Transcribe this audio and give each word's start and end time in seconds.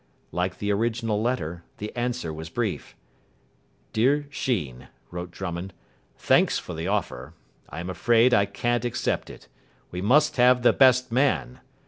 Like 0.31 0.57
the 0.57 0.71
original 0.73 1.21
letter, 1.21 1.63
the 1.77 1.95
answer 1.95 2.33
was 2.33 2.49
brief. 2.49 2.95
"Dear 3.93 4.25
Sheen," 4.31 4.87
wrote 5.11 5.29
Drummond, 5.29 5.73
"thanks 6.17 6.57
for 6.57 6.73
the 6.73 6.87
offer. 6.87 7.35
I 7.69 7.79
am 7.81 7.87
afraid 7.91 8.33
I 8.33 8.47
can't 8.47 8.83
accept 8.83 9.29
it. 9.29 9.47
We 9.91 10.01
must 10.01 10.37
have 10.37 10.63
the 10.63 10.73
best 10.73 11.11
man. 11.11 11.59